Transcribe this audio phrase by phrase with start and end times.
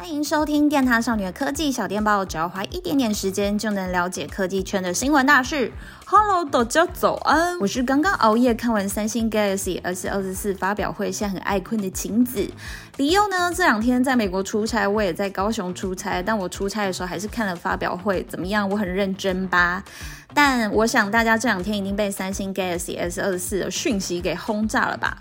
[0.00, 5.70] 欢迎收听电獭少女的科技小电报，只要花一点点时间就能了解科技圈的新闻大事。
[6.06, 12.48] Hello，大家早安，我是刚刚熬夜看完三星 Galaxy S 二十四发表会，现在很爱困的晴子。
[12.96, 13.52] 理由呢？
[13.54, 18.66] 这两天在美国出差，我也在高雄出差，但我出差的时候还是看了发表会，怎么样？
[18.70, 19.84] 我很认真吧？
[20.32, 25.18] 但我想大家这两天已经被三星 Galaxy S 二十四的讯息给轰炸了吧？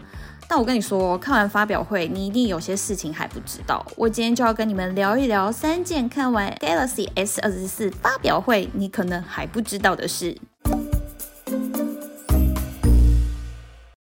[0.52, 3.86] 但我跟你说，看完发表会，你一定有些事情还不知道。
[3.96, 10.36] 我今天就要跟你们聊一聊三件看完 Galaxy S 二十四发表会，你可能还不知道的事。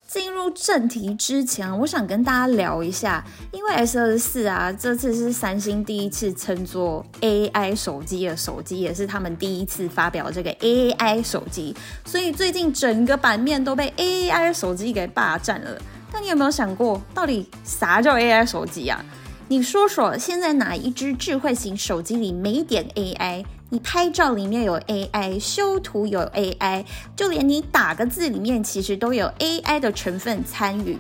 [0.08, 3.22] 进入正题之前，我想跟大家聊一下，
[3.52, 11.76] 因为 S 二十四啊，这次是三星第一次称作 AI 手机的手机，也是他们第一次发表这个 AI 手机，
[12.06, 15.78] 所以最近整个版面都被 AI 手机给霸占了。
[16.12, 19.04] 那你有没有想过，到底啥叫 AI 手机啊？
[19.48, 23.44] 你说说，现在哪一只智慧型手机里没点 AI？
[23.68, 26.84] 你拍照里面有 AI，修图有 AI，
[27.14, 30.98] 就连你打个字里面其实都有 AI 的成分参与。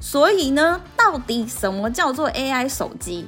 [0.00, 3.26] 所以呢，到底什么叫做 AI 手机？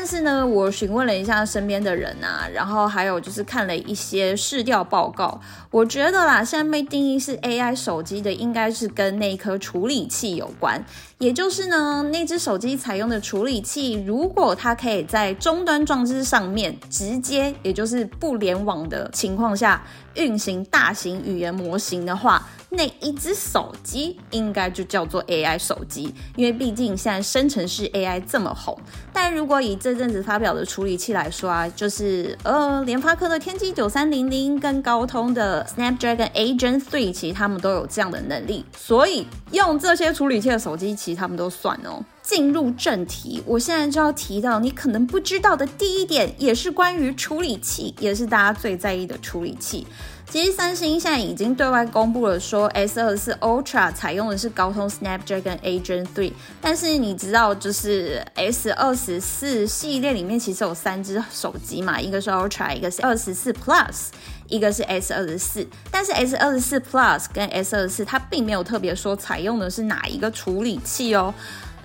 [0.00, 5.40] 但是呢，我询问了一下身边的人啊，然后还有就是看了一些市调报告，
[5.72, 10.80] 我觉得啦，现在被定义是 AI 手机的，应该是跟那颗处理器有关。
[11.18, 19.82] 也就是呢，那只手机采用的处理器，如果它可以在终端装置上面直接，也就是不联网的情况下
[20.14, 26.14] 运行大型语言模型的话，那一只手机应该就叫做 AI 手机。
[26.36, 28.78] 因为毕竟现在生成式 AI 这么红。
[29.12, 38.64] 但如果以这阵子发表的处理器来说啊，就是呃，联发科的天玑九三零零跟高通的 Snapdragon A Gen Three，其实他们都有这样的能力。
[38.76, 42.02] 所以用这些处理器的手机，其实他们都算哦。
[42.28, 49.86] 进入正题，我现在就要提到你可能不知道的第一点，也是关于处理器，也是大家最在意的处理器。
[50.28, 56.30] 其实三星现在已经对外公布了，说 S 二十四 Ultra 采用的是高通 Snapdragon A Gen 3
[56.60, 64.08] 但是你知道，就是 S 二十四系列里面其实有三只手机嘛，一个是 Ultra，一个是二十四 Plus，
[64.48, 65.66] 一个是 S 二十四。
[65.90, 71.32] 但是 S 二十四 Plus 跟 S 二十四它并没有特别说采用的是哪一个处理器哦。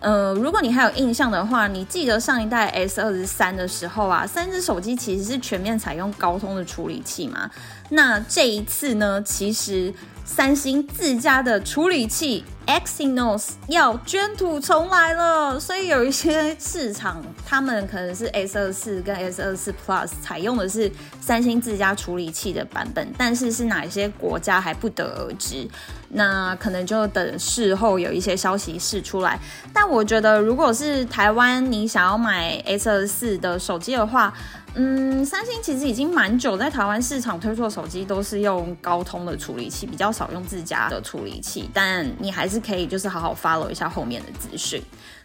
[0.04, 7.50] 呃，如果你还有印象的话，你记得上一代 S 二十三的时候啊，三只手机其实是全面采用高通的处理器嘛。
[7.90, 9.94] 那这一次呢，其实
[10.26, 12.44] 三星自家的处理器。
[12.66, 20.92] Exynos 要卷土重来了，所以有一些市场，他们可能是 S 二四跟 S 二四 Plus 采用的是
[21.22, 25.68] 三星自家处理器的版本，但是是哪一些国家还不得而知，
[26.10, 29.40] 那可能就等事后有一些消息释出来。
[29.74, 34.34] 但我觉得，如果是台湾你想要买 S 二四的手机的话，
[34.76, 41.70] 嗯，三星其实已经蛮久在台湾市场推出的手机都是用高通的处理器，比较少用自家的处理器。
[41.72, 44.82] 但你还是是可以就是好好 follow 一下后面的资讯。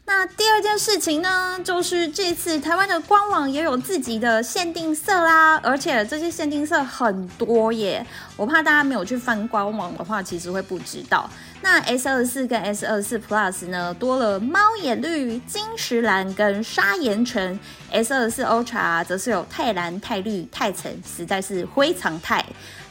[0.06, 8.04] 那第二件事情呢，就是这次台湾的官网也有自己的限定色啦，而且这些限定色很多耶。
[8.34, 11.28] 我怕大家没有去翻官网的话，其实会不知道。
[11.60, 17.60] 那 S 二十四跟 S 二十四 Plus 呢，多了猫眼绿、金石蓝跟砂岩橙。
[17.90, 22.42] S 二十四 Ultra 则是有钛蓝、钛绿、钛橙，实在是非常钛。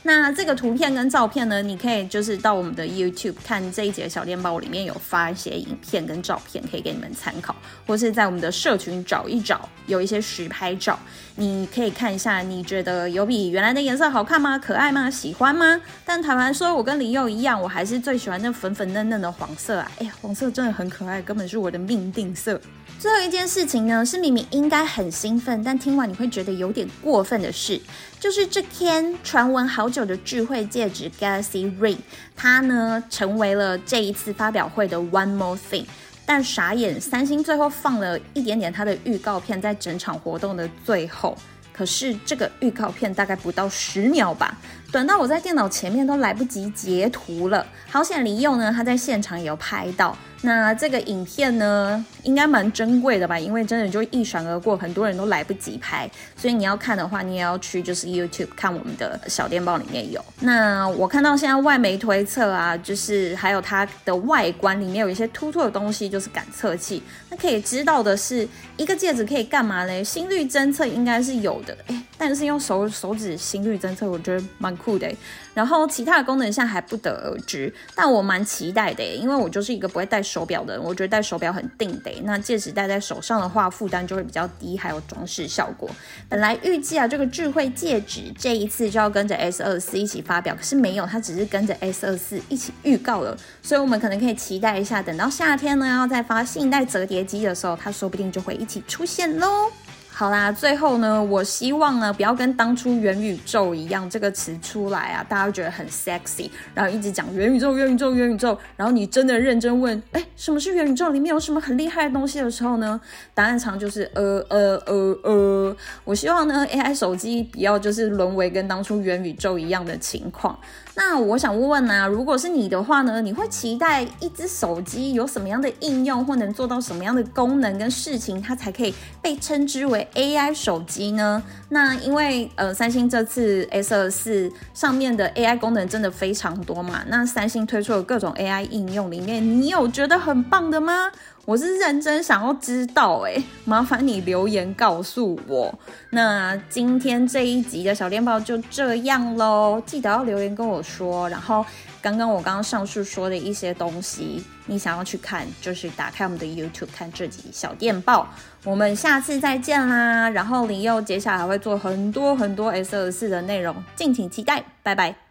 [0.03, 7.53] 那这个图片跟照片呢，你可以就是到我们的 YouTube 看这一节小电报里面有发一些影片跟照片，可以给你们参考，
[7.85, 10.97] 或是在我们的社群找一找，有一些实拍照，
[11.35, 14.57] 你可以看一下，你觉得有比原来的颜色好看吗？
[14.57, 15.09] 可爱吗？
[15.09, 15.81] 喜欢吗？
[16.05, 19.91] 但坦白说，我跟李佑一样，我还是最喜欢那粉粉嫩嫩的黄色啊！
[19.99, 22.59] 哎呀，黄色真的很可爱，根本是我的命定色。
[22.99, 27.79] 最后一件事情呢，是明明应该很兴奋，但听完你会觉得有点过分的事，
[28.19, 31.97] 就是这天传闻好久的智慧戒指 Galaxy Ring，
[32.35, 35.85] 它呢成为了这一次发表会的 One More Thing。
[36.25, 41.37] 但傻眼，三星最后放了一点点它的预告片在整场活动的最后，
[41.71, 44.57] 可是这个预告片大概不到十秒吧。
[44.91, 50.17] 短到我在电脑前面都来不及截图了，好险李佑呢，他在现场也有拍到。
[50.41, 53.39] 那这个影片呢，应该蛮珍贵的吧？
[53.39, 60.23] 因为真的就一闪而过，很多人都来不及拍，所以你要看的话，你也要去就是 YouTube 看我们的小电报里面有。
[60.41, 67.01] 那我看到现在外媒推测啊，就是还有它的外观里面有一些突出的东西，就是感测器。
[67.29, 68.47] 那可以知道的是，
[68.77, 70.03] 一个戒指可以干嘛嘞？
[70.03, 71.75] 心率侦测应该是有的。
[71.87, 75.07] 诶但是用手手指心率侦测，我觉得蛮酷的。
[75.53, 82.11] 然后其他的功能现在还不得而知，但我蛮期待的，因为我就是一个不会戴手表的人，我觉得戴手表很定的。
[82.23, 85.89] 那戒指戴在手上的话，负担就会比较低，还有装饰效果。
[86.29, 99.71] 本来预计啊，这个智慧戒指这一次就要跟着 S 二四一起发表，可是没有，它只是跟着 S 二四一起预告了，所以我们可能可以期待一下，等到夏天呢，要再发新一代折叠机的时候，它说不定就会一起出现喽。
[100.19, 111.09] 好啦，最后呢，我希望呢，不要跟当初元宇宙一样，这个词出来啊，大家觉得很 sexy，然后一直讲元宇宙、元宇宙、元宇宙，然后你真的认真问，哎，什么是元宇宙？
[111.09, 112.99] 里面有什么很厉害的东西的时候呢，
[113.35, 115.77] 答案常就是呃呃呃呃。
[116.03, 120.57] 我希望呢，AI 手机不要就是沦为跟当初元宇宙一样的情况。
[120.95, 128.91] 那我想问问、啊，如果是你的话呢，你会期待一只手机有什么样的应用，或能做到什么样的功能跟事情，它才可以
[129.21, 131.41] 被称之为 AI 手机呢？
[131.69, 141.11] 那因为呃，三星这次 S 二四上面的 AI 功能真的非常多嘛，那三星推出的各种 AI 应用里面，你有觉得很棒的吗？
[141.47, 145.73] 我是认真想要知道哎，麻烦你留言告诉我。
[146.09, 151.29] 那今天这一集的小电报就这样喽，记得要留言跟我说。
[151.29, 151.65] 然后
[152.01, 158.27] 刚刚我刚刚上述说的一些东西，你想要去看，就是打开我们的 YouTube 看这集小电报。
[158.65, 160.29] 我们下次再见啦！
[160.29, 165.26] 然后林佑接下来还会做很多很多 S24 的内容，敬请期待，拜拜。